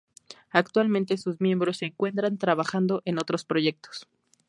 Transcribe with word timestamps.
Actualmente 0.51 1.15
sus 1.17 1.39
miembros 1.39 1.77
se 1.77 1.85
encuentran 1.85 2.39
trabajando 2.39 3.03
en 3.05 3.19
otros 3.19 3.45
proyectos. 3.45 4.07